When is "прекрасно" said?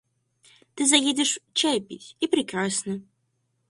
2.25-3.03